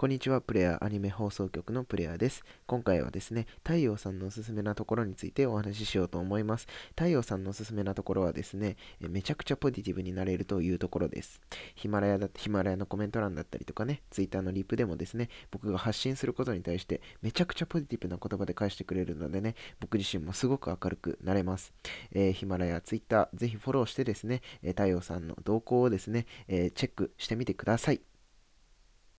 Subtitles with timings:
[0.00, 2.44] こんにちは、プレイヤーアニメ放送局のプレイヤーです。
[2.68, 6.68] 今回はですね、太陽さんのおすすめなところについてお話ししようと思います。
[6.90, 11.40] 太陽さんのおすすめなところはですね、めちゃくちゃポジティブになれるというところです。
[11.74, 21.72] ヒマラヤだヒマラヤのコメント欄だったりとかね、ツイッターのリプでもですね、僕が発信することに対してめちゃくちゃポジティブな言葉で返してくれるのでね、僕自身もすごく明るくなれます。
[22.12, 28.00] えー、ヒマラヤ、ツイッター、ぜひフォローしてですね、太陽さんの動向をですね、えー、チェックしてみてください。